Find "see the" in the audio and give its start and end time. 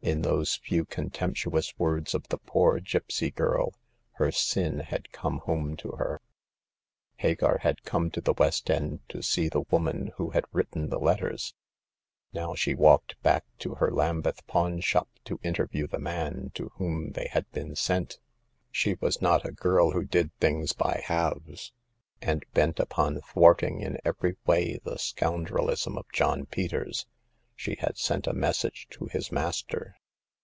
9.22-9.64